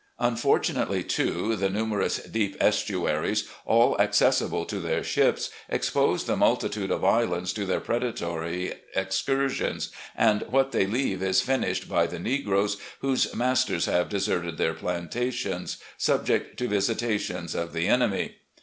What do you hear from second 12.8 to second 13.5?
whose